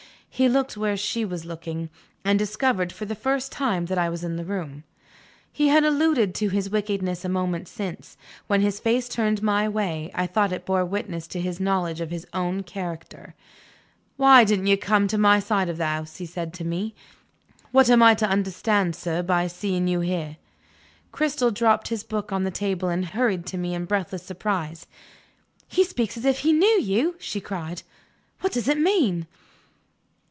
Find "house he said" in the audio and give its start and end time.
15.85-16.55